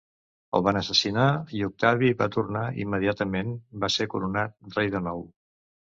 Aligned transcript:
El 0.59 0.63
van 0.67 0.79
assassinar 0.79 1.25
i 1.57 1.61
Octavi 1.67 2.09
va 2.23 2.29
tornar 2.37 2.63
immediatament 2.85 3.55
va 3.85 3.91
ser 3.97 4.09
coronat 4.15 4.57
rei 4.79 4.91
de 4.97 5.07
nou. 5.11 5.27